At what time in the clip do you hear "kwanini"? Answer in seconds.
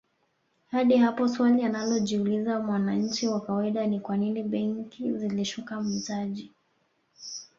3.99-4.43